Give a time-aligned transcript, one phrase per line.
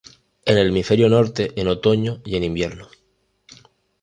[0.45, 2.87] En el hemisferio norte en otoño y en Invierno.